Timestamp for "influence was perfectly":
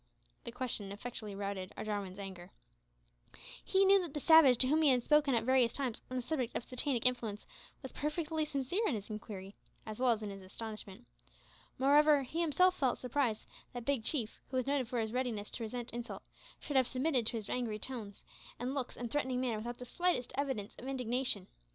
7.05-8.43